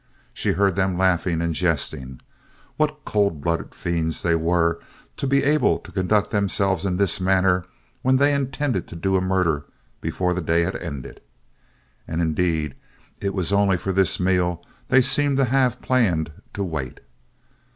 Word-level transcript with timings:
She 0.33 0.53
heard 0.53 0.75
them 0.75 0.97
laughing 0.97 1.41
and 1.43 1.53
jesting. 1.53 2.21
What 2.75 3.05
cold 3.05 3.39
blooded 3.39 3.75
fiends 3.75 4.23
they 4.23 4.33
were 4.33 4.79
to 5.17 5.27
be 5.27 5.43
able 5.43 5.77
to 5.77 5.91
conduct 5.91 6.31
themselves 6.31 6.85
in 6.85 6.97
this 6.97 7.21
manner 7.21 7.65
when 8.01 8.15
they 8.15 8.33
intended 8.33 8.87
to 8.87 8.95
do 8.95 9.15
a 9.15 9.21
murder 9.21 9.65
before 10.01 10.33
the 10.33 10.41
day 10.41 10.63
had 10.63 10.75
ended! 10.77 11.21
And 12.07 12.19
indeed, 12.19 12.73
it 13.21 13.35
was 13.35 13.53
only 13.53 13.77
for 13.77 13.91
this 13.91 14.19
meal 14.19 14.65
they 14.87 15.03
seemed 15.03 15.37
to 15.37 15.45
have 15.45 15.83
planned 15.83 16.31
to 16.55 16.63
wait. 16.63 17.01